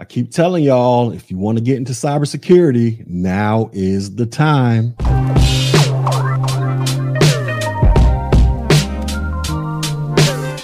I 0.00 0.04
keep 0.06 0.30
telling 0.30 0.64
y'all 0.64 1.12
if 1.12 1.30
you 1.30 1.36
want 1.36 1.58
to 1.58 1.62
get 1.62 1.76
into 1.76 1.92
cybersecurity, 1.92 3.06
now 3.06 3.68
is 3.74 4.14
the 4.14 4.24
time. 4.24 4.94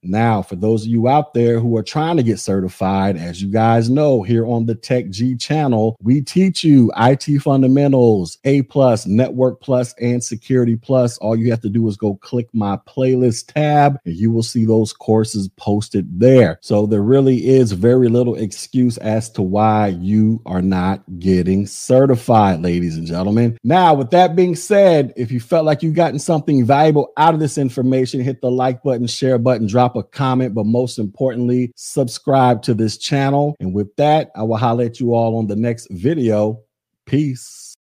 Now, 0.02 0.40
for 0.40 0.56
those 0.56 0.84
of 0.84 0.88
you 0.88 1.08
out 1.08 1.34
there 1.34 1.60
who 1.60 1.76
are 1.76 1.82
trying 1.82 2.16
to 2.16 2.22
get 2.22 2.38
certified, 2.38 3.18
as 3.18 3.42
you 3.42 3.48
guys 3.48 3.90
know, 3.90 4.22
here 4.22 4.46
on 4.46 4.64
the 4.64 4.74
Tech 4.74 5.10
Gee 5.10 5.36
channel, 5.36 5.96
we 6.02 6.22
teach 6.22 6.64
you 6.64 6.90
IT 6.96 7.40
fundamentals, 7.42 8.38
A 8.44 8.62
plus, 8.62 9.06
network 9.06 9.60
plus, 9.60 9.92
and 10.00 10.24
security 10.24 10.76
plus. 10.76 11.18
All 11.18 11.36
you 11.36 11.50
have 11.50 11.60
to 11.60 11.68
do 11.68 11.86
is 11.86 11.98
go 11.98 12.14
click 12.14 12.48
my 12.54 12.78
playlist 12.88 13.52
tab 13.52 14.00
and 14.06 14.14
you 14.14 14.30
will 14.30 14.42
see 14.42 14.64
those 14.64 14.94
courses 14.94 15.48
posted 15.58 16.18
there. 16.18 16.58
So 16.62 16.86
there 16.86 17.02
really 17.02 17.46
is 17.48 17.72
very 17.72 18.08
little 18.08 18.36
excuse 18.36 18.96
as 18.98 19.28
to 19.32 19.42
why 19.42 19.88
you 19.88 20.40
are 20.46 20.62
not 20.62 21.02
getting 21.18 21.66
certified, 21.66 22.62
ladies 22.62 22.96
and 22.96 23.06
gentlemen. 23.06 23.58
Now, 23.62 23.92
with 23.92 24.10
that 24.12 24.34
being 24.34 24.56
said, 24.56 25.12
if 25.14 25.30
you 25.30 25.40
felt 25.40 25.66
like 25.66 25.82
you've 25.82 25.94
gotten 25.94 26.18
something 26.18 26.64
valuable 26.64 27.12
out 27.18 27.34
of 27.34 27.40
this 27.40 27.58
information, 27.58 28.22
hit 28.22 28.40
the 28.40 28.50
like 28.50 28.82
button, 28.82 29.06
share 29.06 29.41
button, 29.42 29.66
drop 29.66 29.96
a 29.96 30.02
comment, 30.02 30.54
but 30.54 30.66
most 30.66 30.98
importantly, 30.98 31.72
subscribe 31.76 32.62
to 32.62 32.74
this 32.74 32.96
channel. 32.96 33.56
And 33.60 33.74
with 33.74 33.94
that, 33.96 34.30
I 34.34 34.42
will 34.42 34.56
holler 34.56 34.84
at 34.84 35.00
you 35.00 35.14
all 35.14 35.36
on 35.36 35.46
the 35.46 35.56
next 35.56 35.88
video. 35.90 36.60
Peace. 37.06 37.71